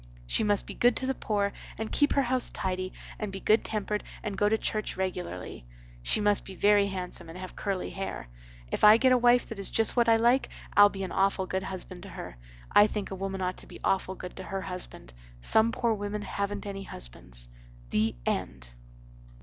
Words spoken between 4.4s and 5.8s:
to church regularly.